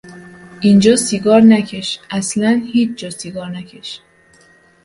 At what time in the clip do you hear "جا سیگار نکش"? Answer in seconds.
2.99-3.99